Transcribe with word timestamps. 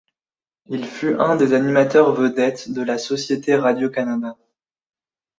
Il 0.65 0.87
fut 0.87 1.13
un 1.19 1.35
des 1.35 1.53
animateurs 1.53 2.11
vedettes 2.15 2.71
de 2.71 2.81
la 2.81 2.97
Société 2.97 3.55
Radio-Canada. 3.55 4.35